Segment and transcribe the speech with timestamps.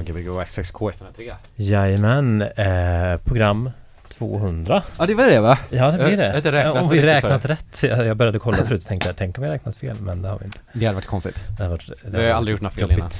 [0.00, 1.32] av Gbg Waxtrax K103.
[1.56, 3.70] Jajamän, eh, program
[4.08, 4.82] 200.
[4.98, 5.58] Ja, det var det va?
[5.70, 6.28] Ja, det blir Jag det.
[6.30, 7.82] har inte räknat Ja, om vi räknat rätt.
[7.82, 10.28] Jag jag började kolla förut och tänkte jag, tänk om vi räknat fel, men det
[10.28, 10.58] har vi inte.
[10.72, 11.36] Det hade varit konstigt.
[11.58, 12.98] Det har varit, det Vi har varit aldrig gjort några fel jobbigt.
[12.98, 13.10] innan.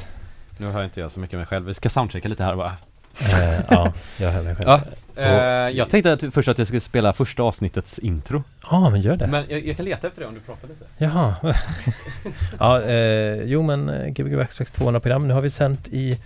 [0.57, 1.66] Nu hör inte jag så mycket med mig själv.
[1.66, 2.73] Vi ska soundchecka lite här bara.
[3.21, 4.69] Eh, ja, jag hör mig själv.
[4.69, 4.81] Ja.
[5.15, 8.43] Ja, Eh, jag tänkte att, först att jag skulle spela första avsnittets intro.
[8.71, 9.27] men gör det.
[9.27, 10.85] Men jag, jag kan leta efter det om du pratar lite.
[10.99, 11.35] Jaha.
[12.59, 15.29] ja, eh, jo men eh, Gbg Backstracks 200 program.
[15.29, 16.19] Nu har vi sänt i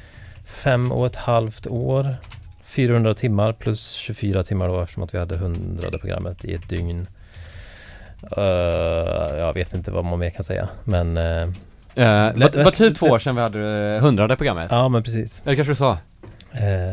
[0.45, 2.17] fem och ett halvt år.
[2.65, 7.07] 400 timmar plus 24 timmar då eftersom att vi hade 100 programmet i ett dygn.
[8.37, 8.43] Eh,
[9.39, 10.69] jag vet inte vad man mer kan säga.
[10.85, 11.55] Men Lätt-
[11.95, 14.69] vad, vad lätt- typ två år sedan vi hade eh, hundrade programmet?
[14.71, 15.43] ja men precis.
[15.45, 15.99] Eller kanske du sa?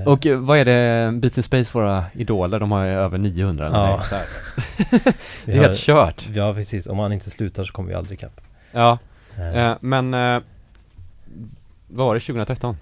[0.05, 3.77] Och vad är det, Beats in Space, våra idoler, de har ju över 900 eller
[3.77, 4.01] Ja.
[5.45, 6.27] Det är helt kört.
[6.33, 8.41] Ja precis, om man inte slutar så kommer vi aldrig ikapp.
[8.71, 8.97] Ja,
[9.81, 10.11] men
[11.87, 12.77] vad var det, 2013?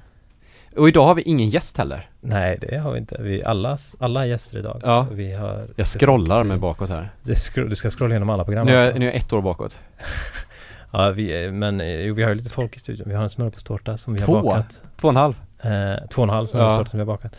[0.80, 2.10] Och idag har vi ingen gäst heller.
[2.22, 3.18] Nej det har vi inte.
[3.22, 4.82] Vi alla, alla gäster idag.
[4.84, 5.08] Ja.
[5.12, 7.10] Vi har Jag scrollar mig bakåt här.
[7.24, 9.00] Skro- du ska scrolla igenom alla program Nu är, alltså.
[9.00, 9.78] nu är jag ett år bakåt.
[10.92, 13.10] Ja, vi, men eh, jo, vi har ju lite folk i studion.
[13.10, 14.42] Vi har en smörgåstårta som vi har Två?
[14.42, 14.82] bakat.
[15.02, 15.34] Två och en halv.
[15.62, 17.36] Eh, två och en halv smörgåstårta som vi har bakat.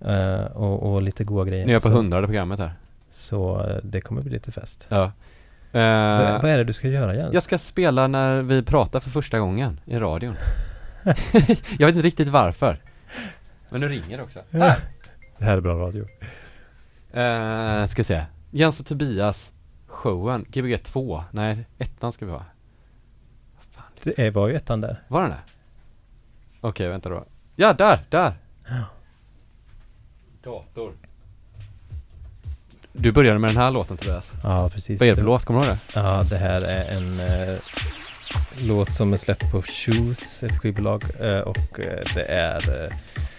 [0.00, 1.66] Eh, och, och lite goda grejer.
[1.66, 2.72] Nu är jag på så, hundrade programmet här.
[3.12, 4.86] Så eh, det kommer bli lite fest.
[4.88, 5.12] Ja.
[5.72, 7.34] vad, Eh, vad är det du ska göra Jens?
[7.34, 10.34] jag ska spela när vi pratar för första gången i radion.
[11.78, 12.78] jag vet inte riktigt varför.
[13.70, 14.40] Men nu ringer det också.
[14.50, 14.78] Här!
[15.38, 16.06] Det här är bra radio.
[17.12, 18.24] Eh, ska se.
[18.50, 19.52] Jens och Tobias
[19.86, 21.24] showen, Gbg 2.
[21.30, 22.44] Nej, ettan ska vi ha.
[23.70, 25.02] Fan, Det är- var ju ettan där.
[25.08, 25.38] var den det?
[26.60, 27.24] Okej, vänta då.
[27.56, 28.34] Ja, där, där!
[30.42, 30.92] Dator.
[32.92, 34.32] Du började med den här låten Tobias.
[34.42, 35.00] Ja, precis.
[35.00, 35.44] Vad är det för låt?
[35.44, 36.00] Kommer du ihåg det?
[36.00, 37.58] Ja, det här är en eh,
[38.58, 41.04] låt som är släppt på Shoes, ett skivbolag.
[41.20, 42.90] Eh, och eh, det är eh,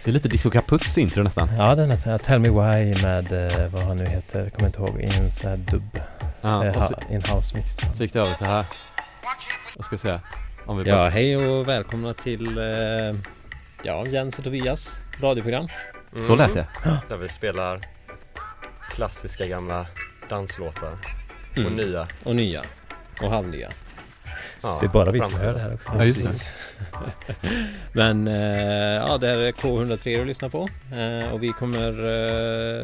[0.03, 1.49] Det är lite Disco Caputs intro nästan.
[1.57, 3.25] Ja, den är här Tell Me Why med
[3.71, 5.99] vad han nu heter, kommer inte ihåg, i en sån här dubb.
[6.41, 7.77] Ja, eh, och så, ha, i en house mix.
[7.95, 8.65] så gick det över så här.
[9.75, 10.19] Jag ska se.
[10.65, 12.63] Om vi Ja, hej och välkomna till eh,
[13.83, 15.67] ja, Jens och Tobias radioprogram.
[16.27, 16.67] Så lät det.
[17.09, 17.81] Där vi spelar
[18.91, 19.85] klassiska gamla
[20.29, 20.91] danslåtar
[21.51, 21.73] och Mm.
[21.75, 22.61] nya och nya
[23.21, 23.69] och halvnya.
[24.63, 25.89] Ja, Det är bara vi som hör det här också.
[25.97, 26.51] Ja, just.
[27.93, 28.33] Men eh,
[29.07, 31.89] ja, det här är K103 att lyssna på eh, och vi kommer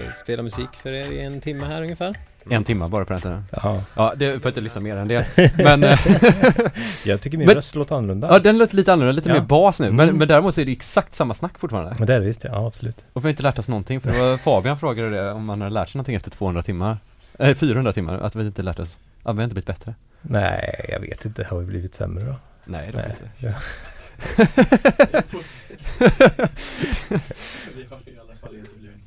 [0.06, 2.16] eh, spela musik för er i en timme här ungefär.
[2.50, 3.44] En timme bara på den tiden.
[3.52, 5.26] Ja, Ja, det får inte lyssna mer än det.
[5.58, 6.00] Men, eh,
[7.06, 8.28] jag tycker min Men- röst låter annorlunda.
[8.32, 9.34] ja den låter lite annorlunda, lite Ja.
[9.36, 9.92] mer bas nu.
[9.92, 10.18] Men, Mm.
[10.20, 11.96] men däremot så är det exakt samma snack fortfarande.
[11.98, 13.06] Men det är det visst, ja absolut.
[13.14, 15.62] Och vi har inte lärt oss någonting, för det var Fabian frågade det om man
[15.62, 16.98] hade lärt sig någonting efter 200 timmar.
[17.40, 18.98] Eh, 400 timmar, att vi inte lärt oss.
[19.24, 19.94] Att vi har inte blivit bättre.
[20.22, 21.44] Nej, jag vet inte.
[21.44, 22.36] Har vi blivit sämre då?
[22.66, 23.56] Nej, det har vi inte.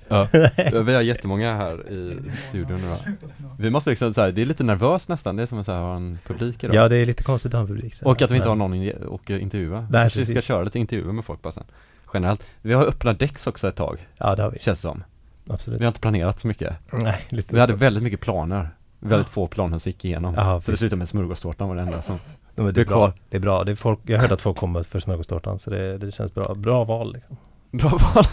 [0.09, 0.29] Ja.
[0.73, 0.83] Ja.
[0.83, 2.97] Vi har jättemånga här i studion nu.
[3.59, 5.97] Vi måste liksom så här, det är lite nervöst nästan, det är som att ha
[5.97, 6.77] en publik idag.
[6.77, 7.95] ja, det är lite konstigt att ha en publik.
[7.95, 8.07] så.
[8.09, 9.81] Och att vi inte har någon in- och intervjua.
[9.81, 10.49] Nej, Kanske vi ska precis.
[10.49, 11.65] köra lite intervjuer med folk bara sen.
[12.15, 12.47] Generellt.
[12.63, 14.59] Vi har öppna däcks också ett tag, Ja, det har vi.
[14.59, 15.05] känns som.
[15.49, 15.81] Absolut.
[15.81, 16.77] Vi har inte planerat så mycket.
[16.93, 18.69] Nej, lite Vi hade väldigt mycket planer.
[19.09, 20.35] Väldigt få planer som gick igenom.
[20.35, 22.19] Ja, så det slutade med smörgåstårtan var det enda som...
[22.55, 22.95] Det det är är bra.
[22.97, 23.13] kvar.
[23.29, 23.65] Det är bra.
[23.65, 26.55] Det är folk, jag hörde att folk kommer för smörgåstårtan så det, det känns bra.
[26.55, 27.37] Bra val liksom.
[27.71, 28.25] Bra val.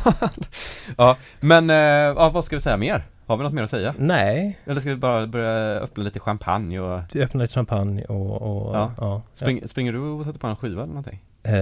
[0.98, 3.04] ja, men eh, ja, vad ska vi säga mer?
[3.26, 3.94] Har vi något mer att säga?
[3.98, 7.02] Nej, Eller ska vi bara börja öppna lite champagne och...
[7.14, 8.92] vi öppnar lite champagne och, och Ja.
[8.98, 9.22] ja.
[9.34, 11.24] Spring, Springer du och sätter på en skiva eller någonting?
[11.44, 11.54] Eh,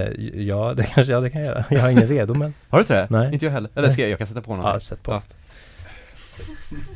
[0.41, 1.65] ja, det kanske jag det kan jag göra.
[1.69, 3.07] Jag har ingen redo men Har du inte det?
[3.09, 3.33] Nej.
[3.33, 3.71] Inte jag heller.
[3.75, 4.73] Eller ska jag, jag kan sätta på någonting.
[4.73, 5.11] ja, sätt på.
[5.11, 5.21] Ja.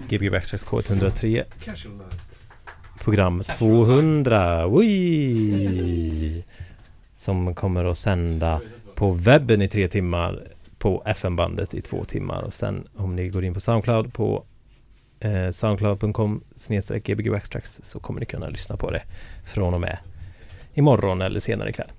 [0.10, 1.44] Gbg Backstracks K103
[3.00, 6.44] Program 200 Ui!
[7.14, 8.62] Som kommer att sända
[8.96, 10.48] på webben i tre timmar
[10.78, 14.46] På FM-bandet i två timmar och sen om ni går in på Soundcloud på
[15.20, 17.10] eh, Soundcloud.com snedstreck
[17.64, 19.04] så kommer ni kunna lyssna på det
[19.44, 19.98] från och med
[20.74, 21.92] imorgon eller senare ikväll.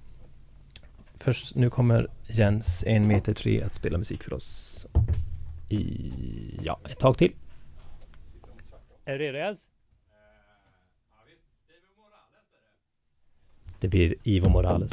[1.19, 4.87] Först nu kommer Jens, en meter tre, att spela musik för oss
[5.69, 6.13] i,
[6.63, 7.33] ja, ett tag till.
[9.05, 9.67] Är du redo Jens?
[13.81, 14.93] Det blir Ivo Morales.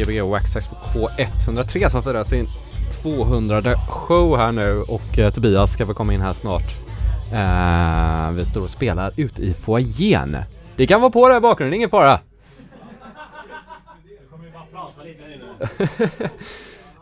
[0.00, 2.46] Gbg Waxtrax på K103 som firar sin
[3.02, 6.74] 200 show här nu och eh, Tobias ska väl komma in här snart.
[7.32, 10.36] Eh, vi står och spelar ute i foajén.
[10.76, 12.12] Det kan vara på där i bakgrunden, ingen fara.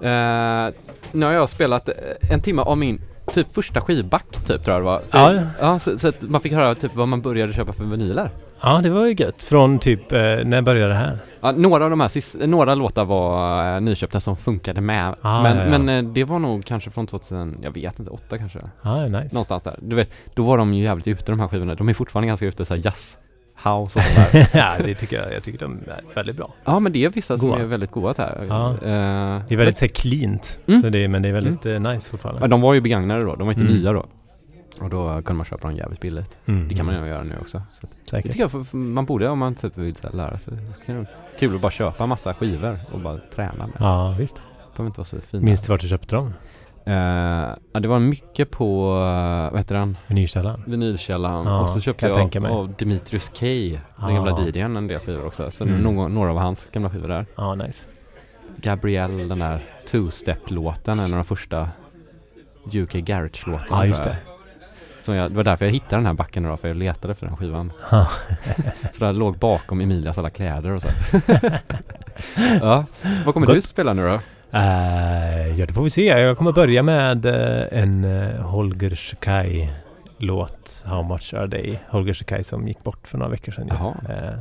[0.01, 0.75] eh,
[1.13, 1.95] nu har jag spelat eh,
[2.31, 3.01] en timme av min
[3.33, 5.03] typ första skivback typ tror jag det var.
[5.11, 5.43] Ja.
[5.61, 8.31] ja så, så att man fick höra typ vad man började köpa för vinyler.
[8.63, 9.43] Ja, det var ju gött.
[9.43, 11.19] Från typ, eh, när började det här?
[11.41, 15.15] Ja, några av de här sist, några låtar var eh, nyköpta som funkade med.
[15.23, 15.79] Ah, men ja, ja.
[15.79, 18.59] men eh, det var nog kanske från 2000, jag vet inte, 8 kanske.
[18.83, 19.35] Ja, nice.
[19.35, 19.79] Någonstans där.
[19.83, 21.75] Du vet, då var de ju jävligt ute de här skivorna.
[21.75, 23.19] De är fortfarande ganska ute såhär jazz,
[23.65, 24.49] house och sånt där.
[24.59, 25.33] ja, det tycker jag.
[25.35, 26.51] Jag tycker de är väldigt bra.
[26.65, 27.59] ja men det är vissa som Goa.
[27.61, 28.47] är väldigt goda här.
[28.49, 28.71] Ja.
[28.71, 30.59] Eh, Det är väldigt så här cleant.
[30.67, 30.83] Mm.
[30.83, 32.41] Så det, men det är väldigt eh, nice fortfarande.
[32.41, 33.75] men de var ju begagnade då, de var inte Mm.
[33.75, 34.07] nya då.
[34.81, 36.37] Och då kunde man köpa dem jävligt billigt.
[36.47, 36.69] Mm.
[36.69, 37.63] Det kan man ju göra nu också.
[37.71, 38.31] Så Säkert.
[38.33, 40.55] tycker jag, för- för man borde om man typ vill här lära sig.
[40.55, 40.85] Det
[41.39, 43.77] Kul att bara köpa massa skivor och bara träna med.
[43.79, 44.37] Ja, visst.
[44.37, 44.43] Det
[44.77, 45.45] behöver inte vara så fina.
[45.45, 46.35] Minns du vart du köpte dem?
[46.85, 46.95] Eh,
[47.73, 50.63] ja, det var mycket på, uh, vad heter han, Vinylkällaren?
[50.67, 51.47] vinylkällan.
[51.47, 54.09] Ja, och så köpte jag jag av Dimitrius K, den Ja.
[54.09, 55.51] gamla DJn, en del skivor också.
[55.51, 55.81] Så Mm.
[55.81, 57.27] några, några av hans gamla skivor där.
[57.37, 57.89] Ja, nice.
[58.57, 61.69] Gabrielle, den där two-step-låten, en av de första
[62.75, 63.67] UK Garage-låtarna.
[63.71, 64.17] Ja, just det.
[65.09, 67.27] Så jag, det var därför jag hittade den här backen då, för jag letade efter
[67.27, 67.73] den skivan.
[67.91, 68.09] Ja.
[68.93, 70.89] Så där låg bakom Emilias alla kläder och så.
[72.61, 72.85] ja,
[73.25, 73.55] vad kommer Gott.
[73.57, 74.21] du spela nu då?
[74.59, 76.05] Eh, ja, det får vi se.
[76.07, 79.71] Jag kommer börja med eh, en uh, Holger Shekai
[80.19, 81.77] låt How much are they?
[81.89, 83.71] Holger Shekai som gick bort för några veckor sedan.
[83.71, 84.39] Eh,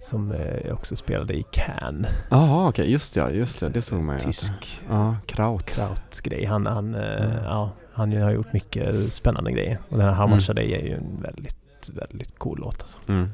[0.00, 0.34] som
[0.64, 2.10] jag också spelade i Cannes.
[2.30, 4.20] Jaha, okej, just ja, just det, det såg man ju.
[4.20, 5.66] Tysk Ja, Kraut.
[5.66, 6.44] Krauts grej.
[6.44, 7.30] Han, han, Mm.
[7.44, 7.70] ja,
[8.00, 9.78] han har gjort mycket spännande grejer.
[9.88, 10.34] Och den här How Mm.
[10.36, 12.98] much they är ju en väldigt, väldigt cool låt alltså.
[13.08, 13.28] Mm.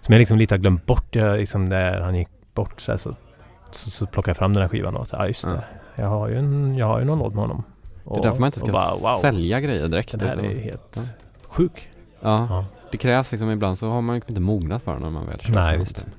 [0.00, 1.14] Som jag liksom lite har glömt bort.
[1.14, 3.14] Jag, liksom när han gick bort så, här, så,
[3.70, 5.64] så, så plockade jag fram den här skivan och så ja just det.
[5.96, 7.62] Jag har ju, en, jag har ju någon låt med honom.
[8.04, 10.18] Det är därför man inte och ska bara, wow, sälja grejer direkt.
[10.18, 11.02] Den här är helt Ja.
[11.48, 11.90] sjuk.
[12.20, 12.64] Ja, Ja.
[12.90, 15.54] det krävs liksom ibland så har man inte mognat för den när man väl köper
[15.60, 16.12] Nej, den.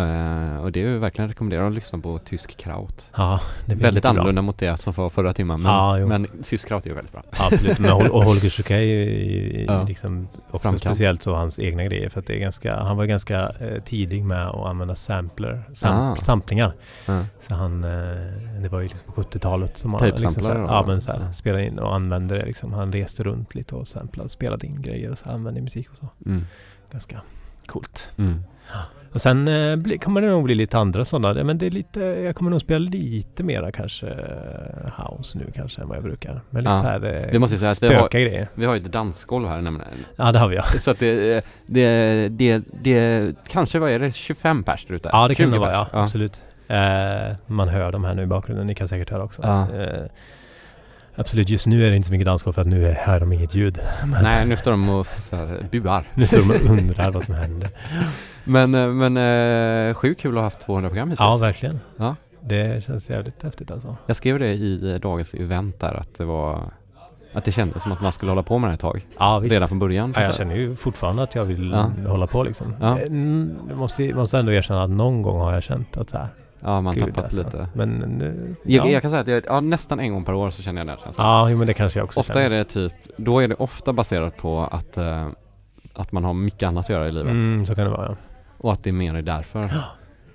[0.00, 3.10] Ja, och det är ju verkligen rekommenderat att lyssna på tysk kraut.
[3.16, 4.10] Ja, det Väldigt mycket bra.
[4.10, 5.62] annorlunda mot det som var förra timmen.
[5.62, 7.22] Men, Ja, men tysk kraut är ju väldigt bra.
[7.30, 9.82] Absolut, men och Holger Schukai är ju Ja.
[9.82, 10.80] liksom också Framkant.
[10.80, 14.24] speciellt så hans egna grejer för att det är ganska, han var ganska eh, tidig
[14.24, 16.16] med att använda sampler, sam, Ah.
[16.16, 16.72] samplingar.
[17.06, 17.24] Ja.
[17.40, 17.90] Så han, eh,
[18.62, 20.64] det var ju liksom på 70-talet som han liksom så här, då?
[20.66, 21.32] ja, men så här, Ja.
[21.32, 22.72] spelade in och använde det liksom.
[22.72, 26.08] Han reste runt lite och samplade, spelade in grejer och så använde musik och så.
[26.26, 26.44] Mm.
[26.92, 27.20] Ganska
[27.66, 28.08] Coolt.
[28.18, 28.42] Mm.
[29.12, 31.44] Och sen eh, bli, kommer det nog bli lite andra sådana.
[31.44, 35.82] Men det är lite, jag kommer nog spela lite mera kanske eh, house nu kanske
[35.82, 36.40] än vad jag brukar.
[36.50, 36.80] Men lite Ja.
[36.82, 38.48] så här eh, Vi måste säga att vi har- grejer.
[38.54, 39.92] Vi har ju ett dansgolv här nämligen.
[40.16, 40.62] Ja det har vi ja.
[40.62, 45.10] Så att det, det, det, det kanske, vad är det, 25 pers där ute?
[45.12, 46.02] Ja det kan 20 det vara ja, ja.
[46.02, 46.42] absolut.
[46.68, 49.42] Eh, man hör dem här nu i bakgrunden, ni kan säkert höra också.
[49.42, 49.68] Ja.
[49.82, 50.02] Eh,
[51.16, 53.54] absolut, just nu är det inte så mycket dansgolv för att nu hör de inget
[53.54, 53.78] ljud.
[54.06, 55.06] Men Nej, nu står de och
[55.70, 56.04] buar.
[56.14, 57.70] nu står de och undrar vad som händer.
[58.48, 59.16] Men, eh, men
[59.88, 61.20] eh, sjukt kul att ha haft 200 program hittills.
[61.26, 61.80] Ja, verkligen.
[61.96, 62.16] Ja.
[62.40, 63.96] Det känns jävligt häftigt alltså.
[64.06, 66.62] Jag skrev det i eh, dagens event där att det var
[67.32, 69.06] att det kändes som att man skulle hålla på med det ett tag.
[69.18, 69.52] Ja, visst.
[69.52, 70.12] Redan från början.
[70.16, 71.90] Ja, jag känner ju fortfarande att jag vill Ja.
[72.10, 72.74] hålla på liksom.
[72.80, 72.98] Ja.
[72.98, 76.28] Mm, Jag måste, måste ändå erkänna att någon gång har jag känt att så här,
[76.60, 77.42] Ja, man gud tappat alltså.
[77.42, 77.68] lite.
[77.74, 78.90] Men nu, Jag, ja.
[78.90, 80.96] jag kan säga att jag, ja, nästan en gång per år så känner jag den
[81.04, 81.50] känslan.
[81.50, 82.46] Ja, men det kanske jag också Ofta känner.
[82.46, 85.28] är det typ, då är det ofta baserat på att, eh,
[85.94, 87.32] att man har mycket annat att göra i livet.
[87.32, 88.16] Mm, så kan det vara ja.
[88.58, 89.62] Och att det är mer är därför.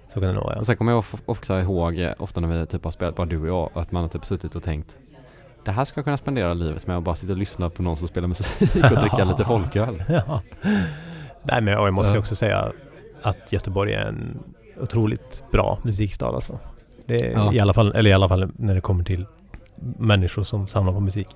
[0.07, 0.59] Så kan det nog vara ja.
[0.59, 3.41] Och sen kommer jag också ihåg, eh, ofta när vi typ har spelat, bara du
[3.41, 4.97] och jag, att man har typ suttit och tänkt
[5.65, 7.97] det här ska jag kunna spendera livet med att bara sitta och lyssna på någon
[7.97, 10.03] som spelar musik och dricka lite folköl.
[10.07, 10.41] ja.
[11.43, 12.19] Nej men och jag måste ju Ja.
[12.19, 12.71] också säga
[13.21, 14.39] att Göteborg är en
[14.81, 16.59] otroligt bra musikstad alltså.
[17.05, 17.53] Det är Ja.
[17.53, 19.25] i alla fall, eller i alla fall när det kommer till
[19.97, 21.27] människor som samlar på musik.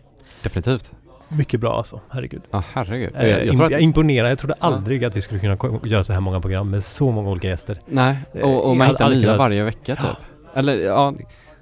[0.43, 0.91] Definitivt.
[1.29, 2.41] Mycket bra alltså, herregud.
[2.51, 3.11] Ja, herregud.
[3.15, 5.79] Jag, jag, jag imp- tror jag att, imponerar, jag trodde aldrig att vi skulle kunna
[5.83, 7.79] göra så här många program med så många olika gäster.
[7.86, 10.05] nej, och, och man hittar nya kunnat- varje vecka typ.
[10.53, 11.13] Eller ja,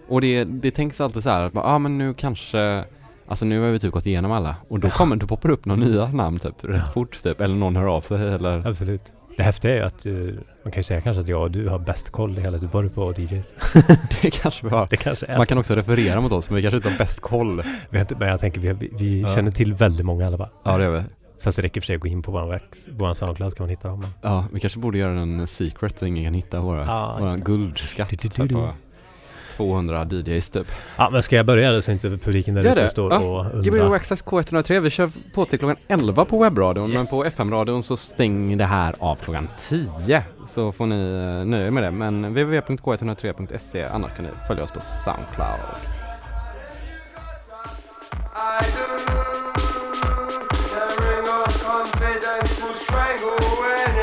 [0.08, 2.84] och det, det tänks alltid så här att ja ah, men nu kanske
[3.28, 5.82] Alltså nu har vi typ gått igenom alla och då kommer, då poppar upp några
[5.86, 9.02] nya namn typ rätt fort typ eller någon hör av sig eller Absolut.
[9.38, 10.14] Det häftiga är ju att eh,
[10.64, 12.90] man kan ju säga kanske att jag och du har bäst koll i hela Göteborg
[12.90, 13.54] på DJs.
[14.22, 14.88] det kanske vi har.
[14.90, 15.50] Det kanske är Man så.
[15.50, 17.62] kan också referera mot oss men vi kanske inte har bäst koll.
[17.94, 19.36] Inte- Men jag tänker vi, vi, vi Ja.
[19.36, 20.50] känner till väldigt många i alla fall.
[20.64, 21.04] Ja det gör vi.
[21.44, 22.62] Fast det räcker för sig att gå in på vår,
[22.92, 24.06] vår Soundcloud så kan man hitta dem.
[24.22, 27.38] Ja, vi kanske borde göra en secret så ingen kan hitta våra, Ja, just våra
[27.38, 27.44] det.
[27.46, 28.68] guldskatt Du, du, du,
[29.58, 30.68] 200 DJs typ.
[30.98, 33.20] Ja men ska jag börja eller så inte publiken där ute står Ja.
[33.20, 33.94] och undrar?
[33.94, 36.98] Access K103, vi kör på till klockan 11 på webbradion Yes.
[37.12, 40.24] men på FM-radion så stänger det här av klockan 10.
[40.48, 41.92] Så får ni uh, nöja er med det.
[41.92, 45.60] Men www.k103.se annars kan ni följa oss på Soundcloud.
[51.64, 53.96] Confidence will strangle when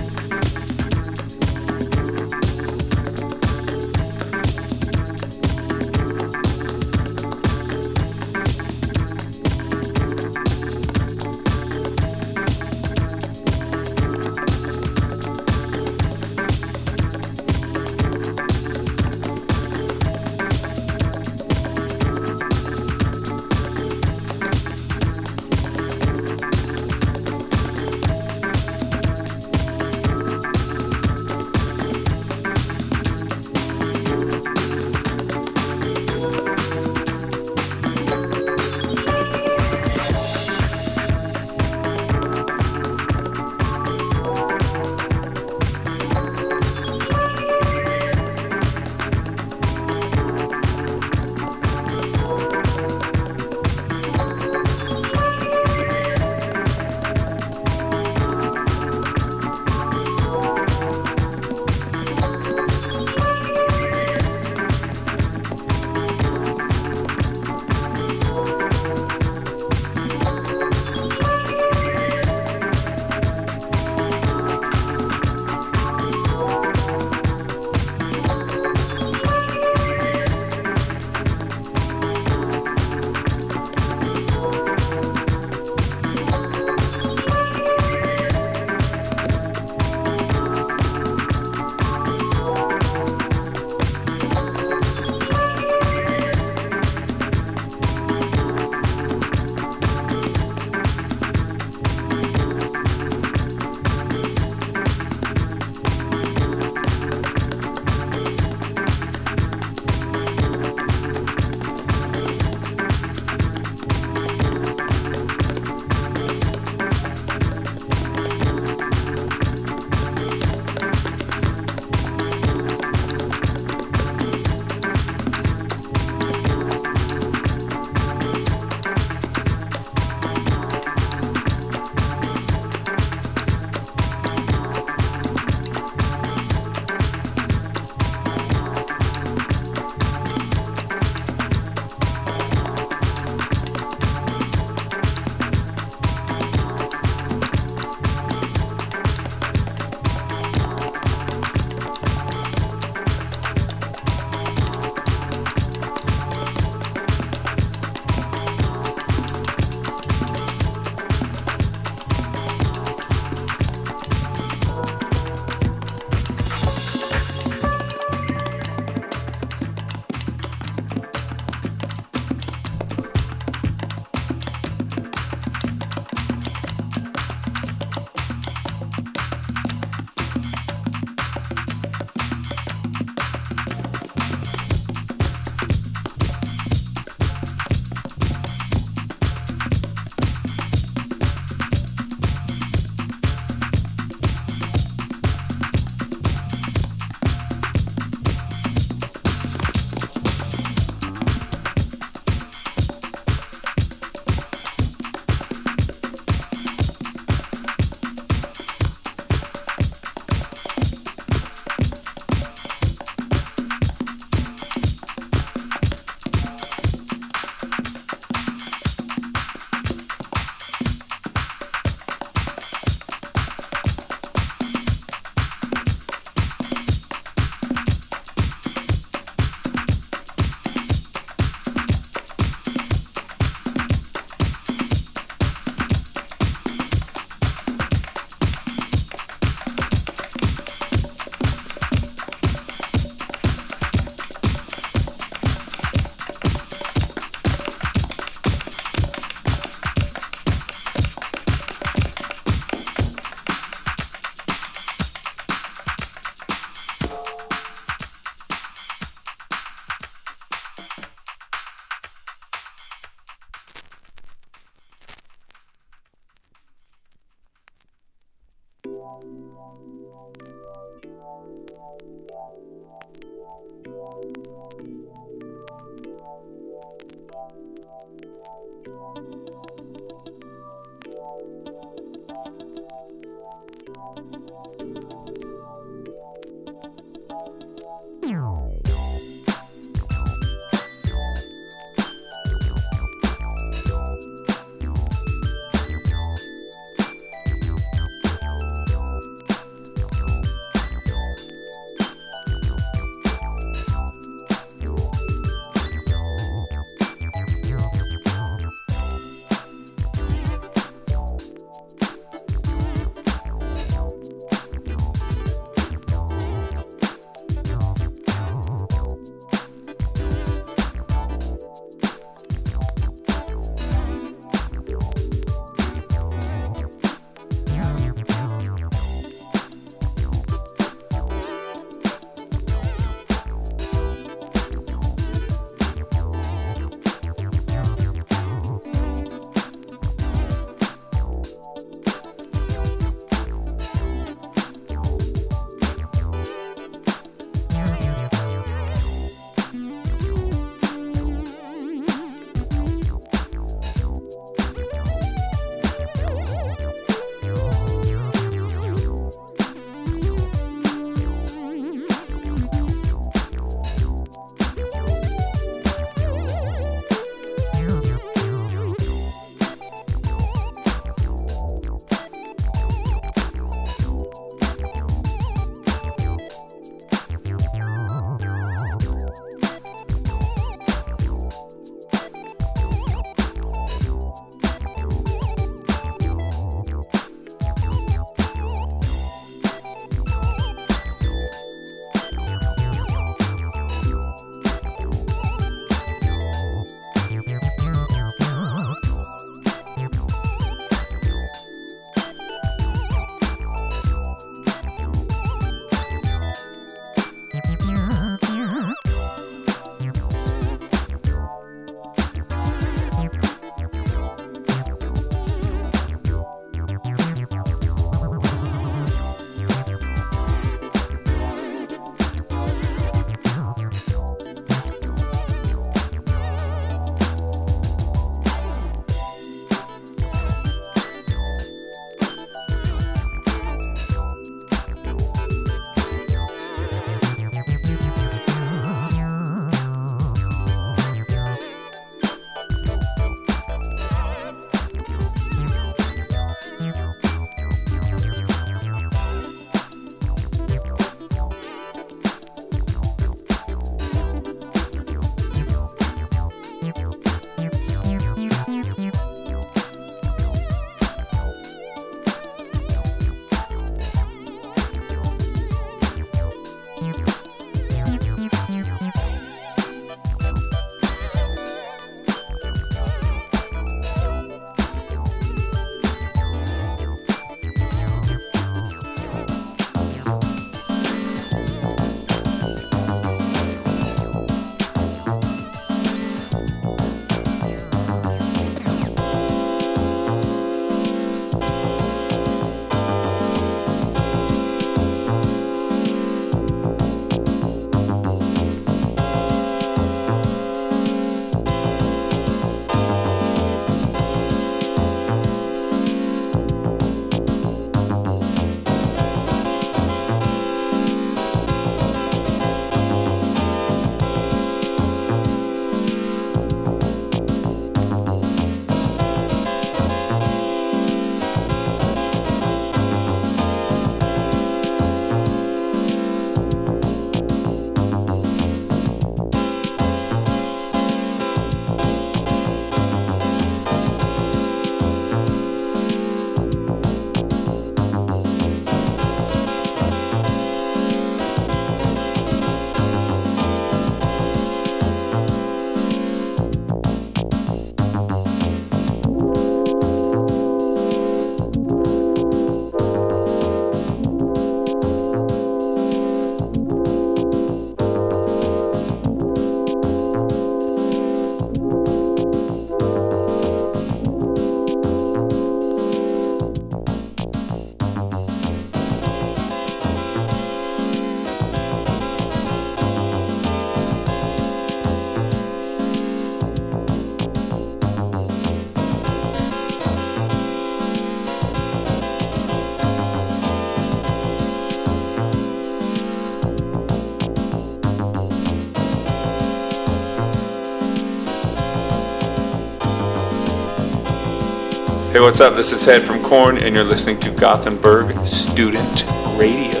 [595.32, 595.76] Hey, what's up?
[595.76, 599.24] This is Ted from Corn and you're listening to Gothenburg Student
[599.56, 600.00] Radio.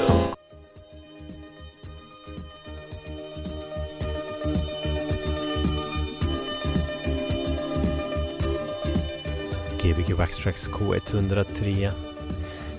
[9.78, 11.90] Gbg Waxtrax K103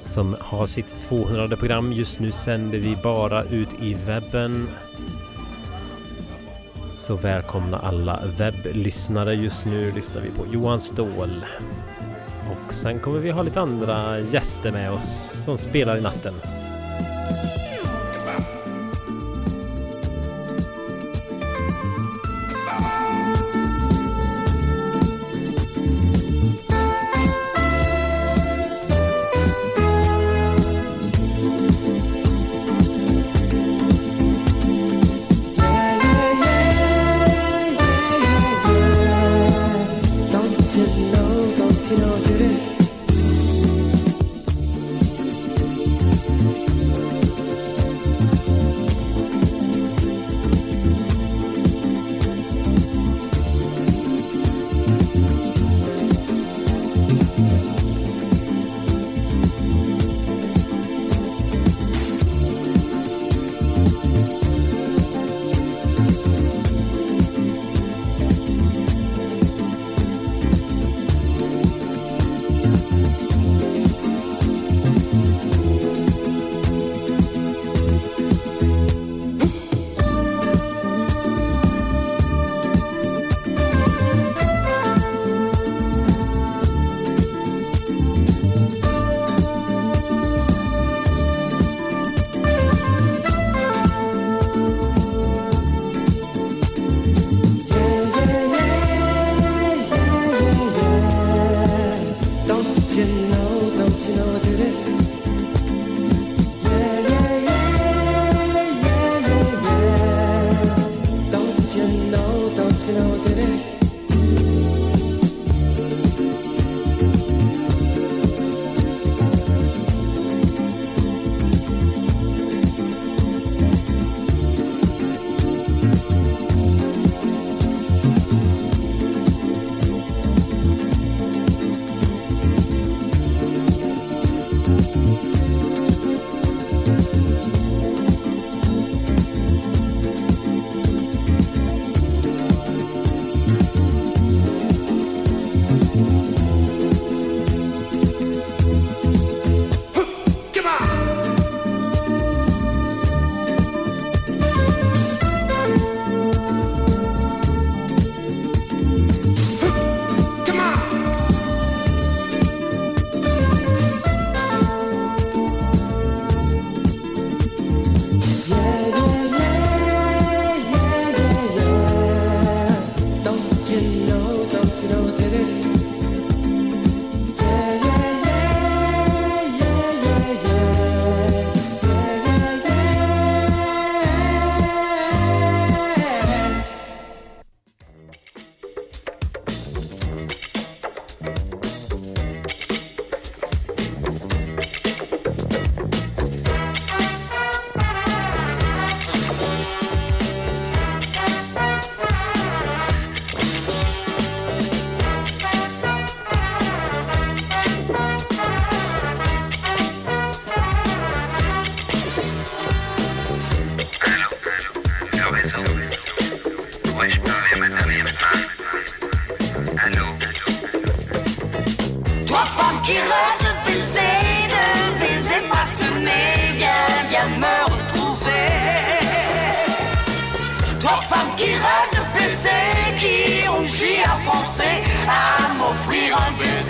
[0.05, 1.93] som har sitt 200 program.
[1.93, 4.67] Just nu sänder vi bara ut i webben.
[6.93, 9.35] Så välkomna alla webblyssnare.
[9.35, 11.45] Just nu lyssnar vi på Johan Ståhl.
[12.81, 16.60] Sen kommer vi ha lite andra gäster med oss som spelar i natten.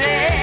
[0.01, 0.40] say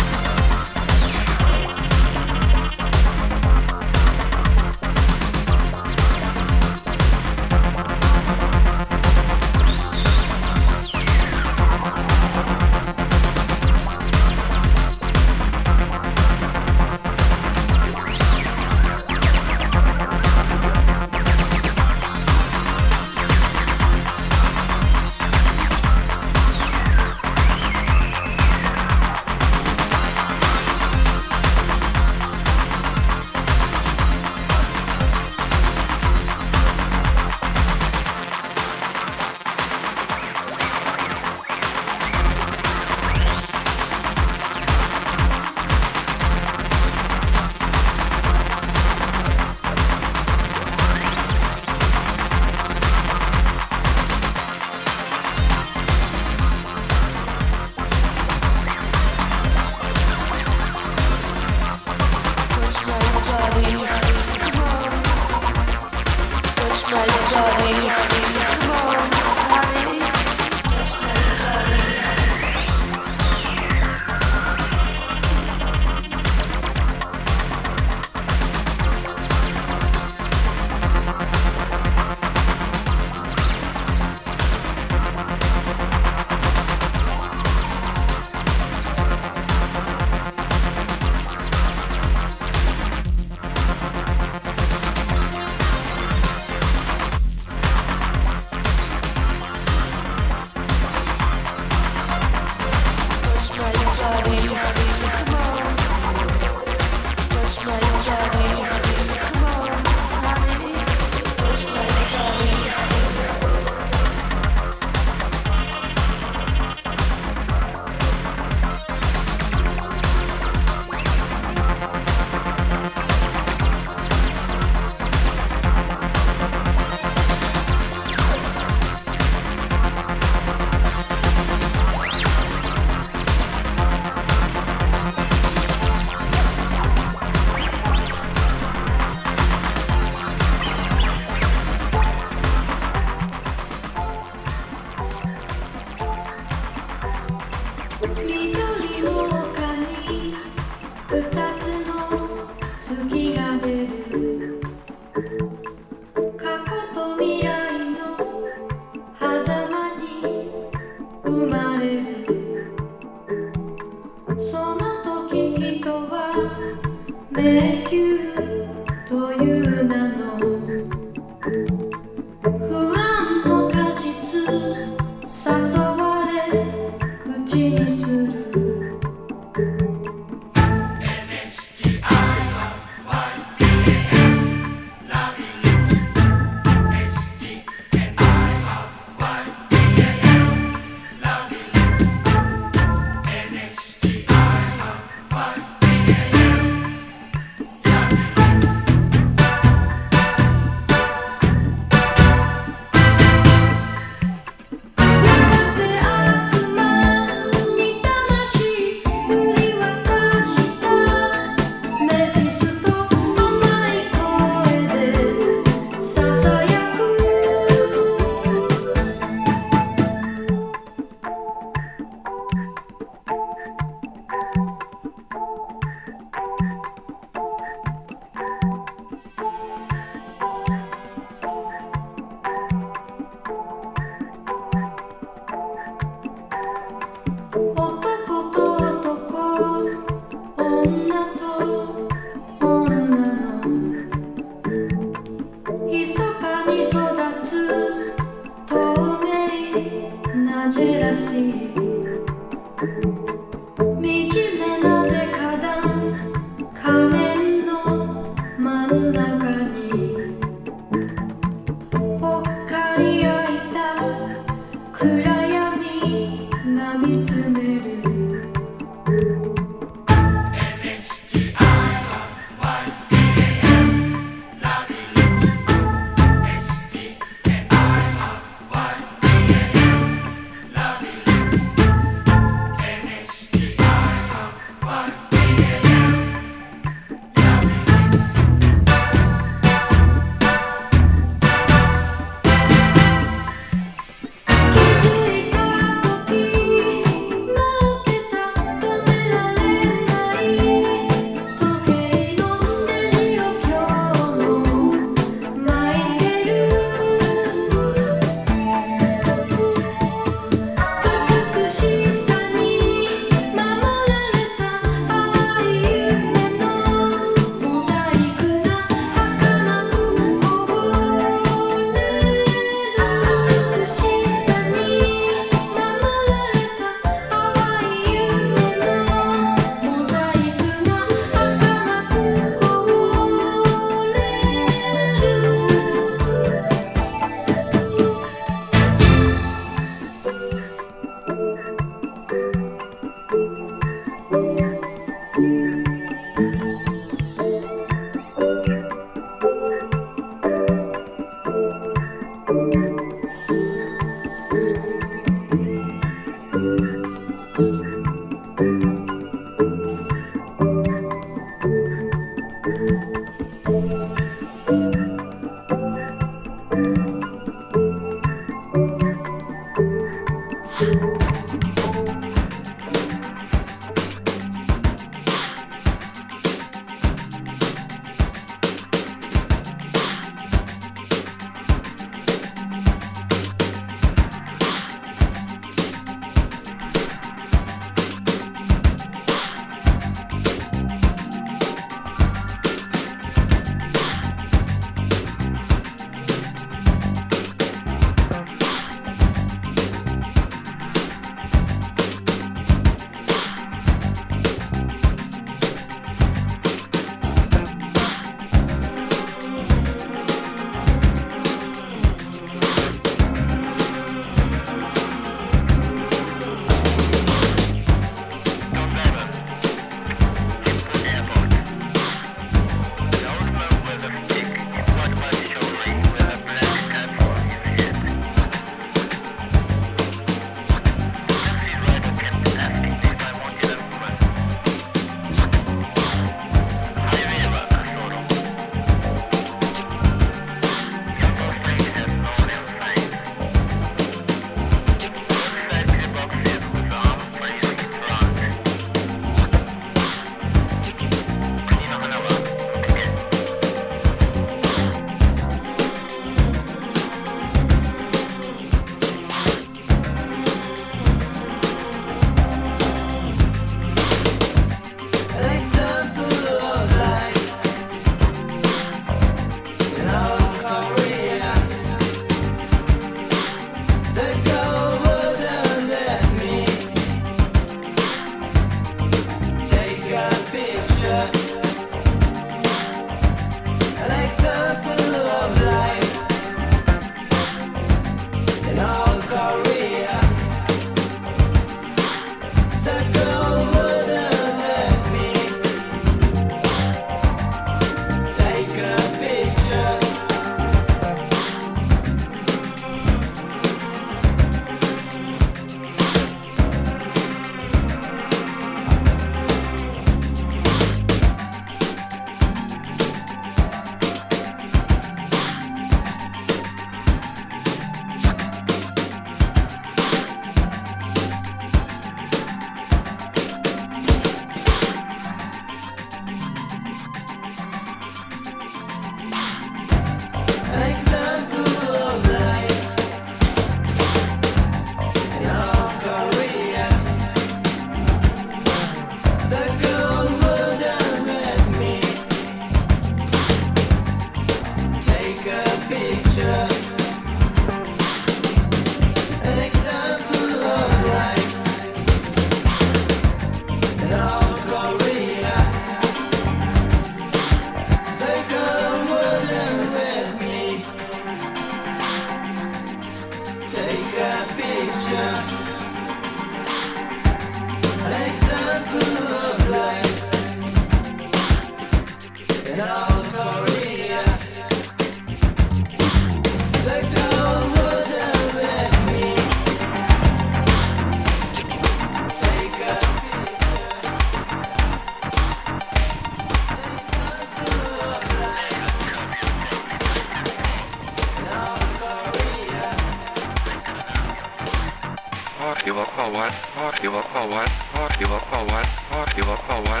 [596.84, 597.64] Partila Power,
[597.96, 600.00] Partila Power, Partila Power.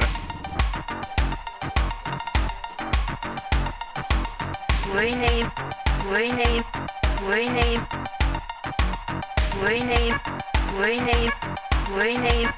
[4.92, 5.50] Rename,
[6.12, 6.64] rename,
[7.24, 7.80] rename,
[9.64, 10.20] rename,
[10.76, 11.32] rename,
[11.96, 12.52] rename,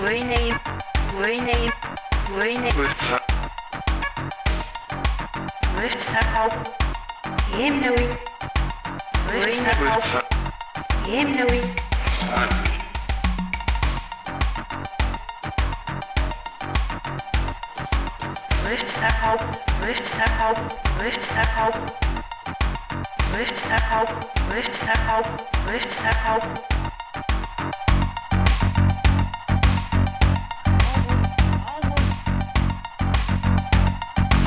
[0.00, 0.56] rename,
[1.20, 1.72] rename,
[2.38, 2.72] rename.
[2.72, 3.18] Rıfsa.
[5.76, 6.50] Rıfsa kal.
[7.58, 8.04] Yemnoy.
[9.28, 10.00] Rıfsa kal.
[11.06, 11.95] Yemnoy.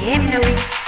[0.09, 0.78] Hymnally.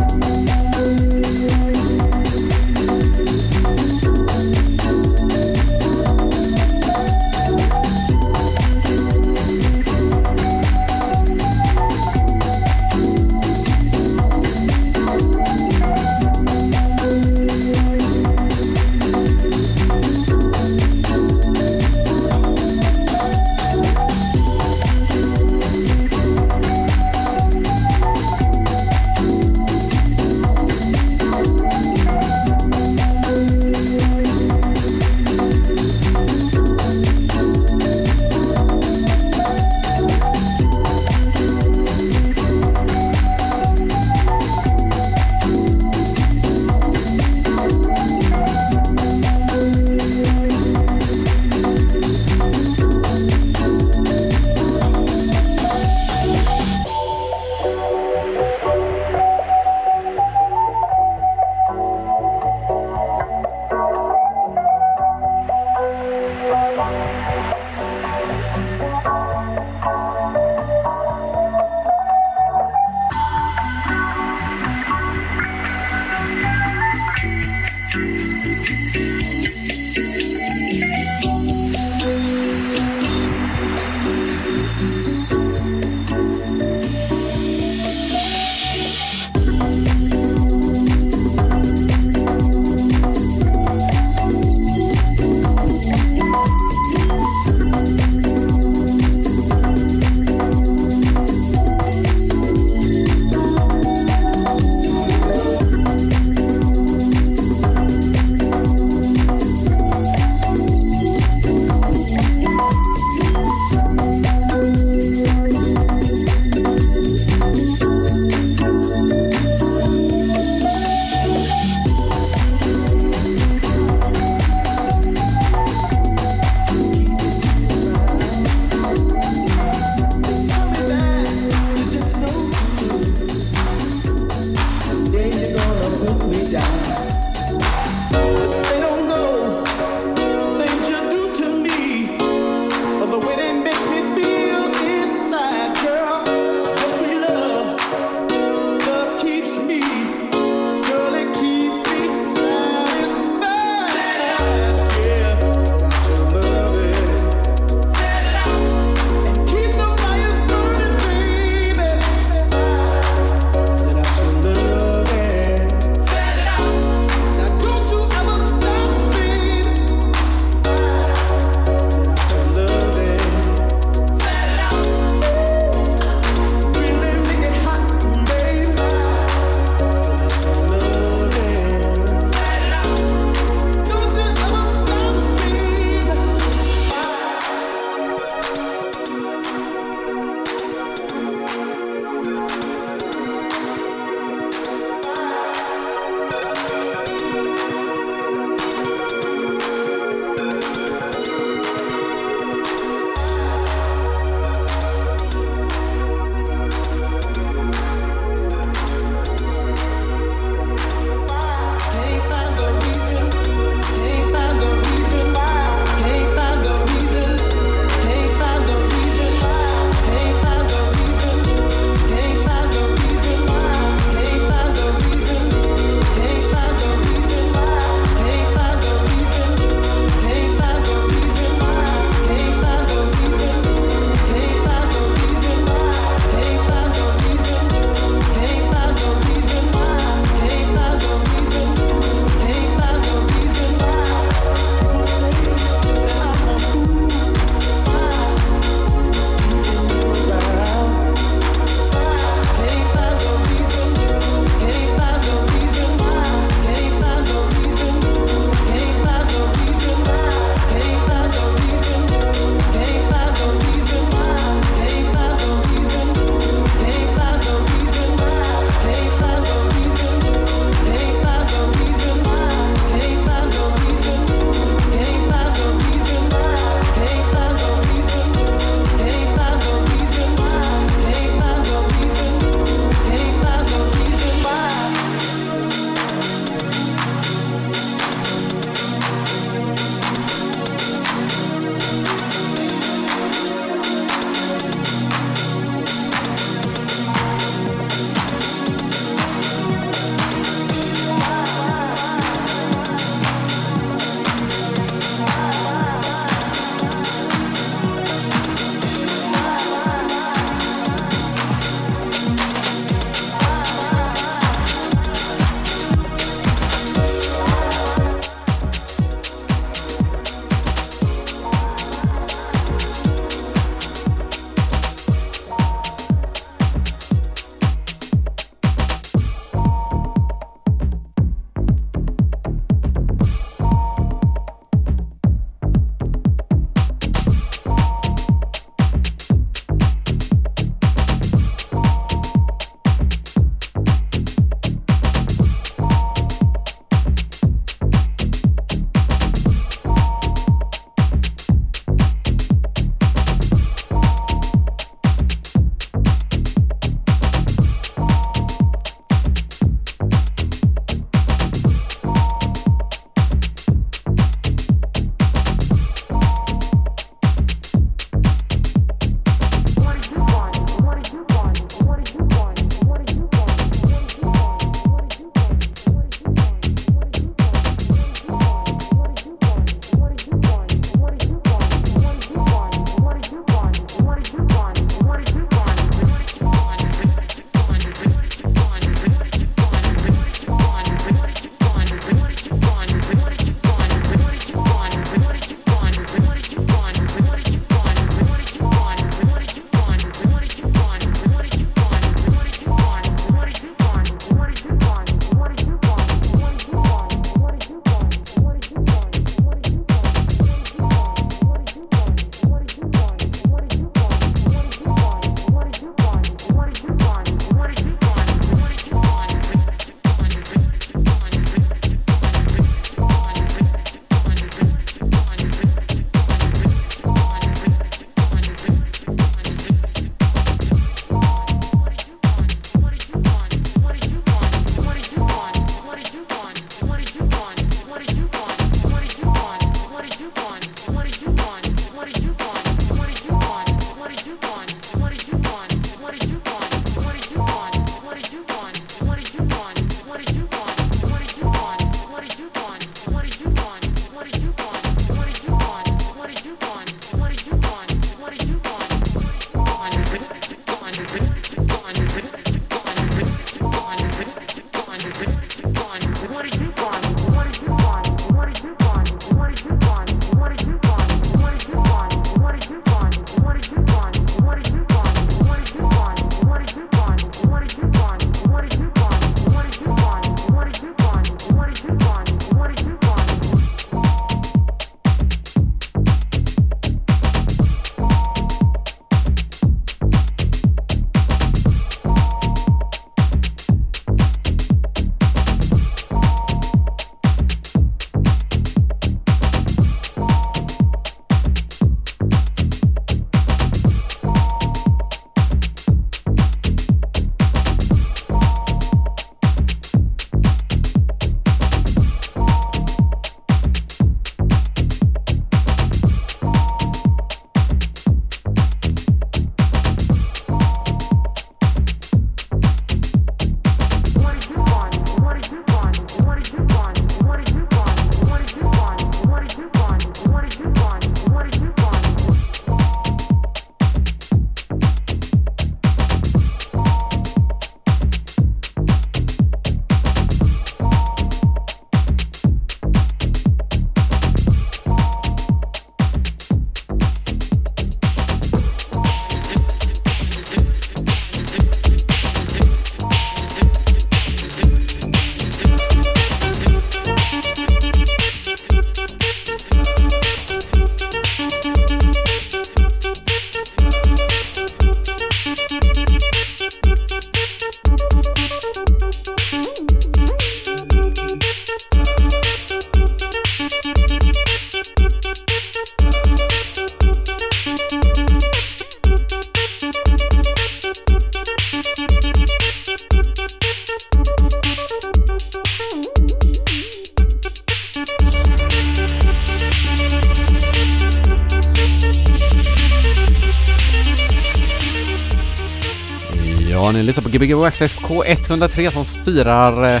[597.02, 600.00] Ni lyssnar på Gbg Waxxed K103 som firar eh,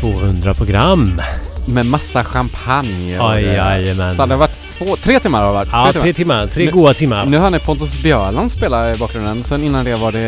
[0.00, 1.20] 200 program.
[1.66, 3.18] med massa champagne.
[3.18, 4.16] och Aj, det- jajamän.
[4.16, 5.68] Så det har varit två, tre timmar har det varit.
[5.72, 6.46] Ja, tre timmar.
[6.46, 7.24] Tre Nu- goda timmar.
[7.26, 9.42] Nu hör ni Pontus Björland spela i bakgrunden.
[9.42, 10.26] Sen innan det var det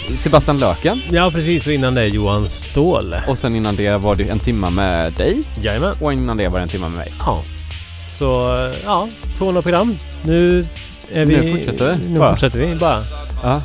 [0.00, 1.00] eh, Sebastian Löken.
[1.10, 1.66] Ja, precis.
[1.66, 3.14] Och innan det Johan Ståhl.
[3.28, 5.42] Och sen innan det var det en timma med dig.
[5.62, 5.94] Jajamän.
[6.00, 7.12] Och innan det var det en timma med mig.
[7.26, 7.42] Ja.
[8.08, 8.48] Så,
[8.84, 9.08] ja.
[9.38, 9.96] 200 program.
[10.22, 10.66] Nu
[11.12, 11.36] är vi...
[11.36, 12.30] Nu fortsätter vi Nu bara.
[12.30, 13.02] fortsätter vi bara.
[13.42, 13.62] Ja.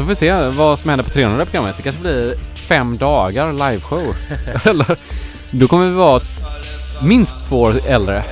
[0.00, 1.76] Så får vi se vad som händer på 300 programmet.
[1.76, 4.16] Det kanske blir fem dagar liveshow.
[4.64, 4.98] Eller,
[5.50, 6.22] då kommer vi vara
[7.02, 8.24] minst två år äldre.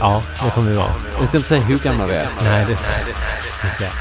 [0.00, 0.94] Ja, det kommer vi vara.
[1.18, 2.28] Jag ska inte säga hur gamla vi är.
[2.42, 2.72] Nej, det...
[2.72, 3.92] Inte jag.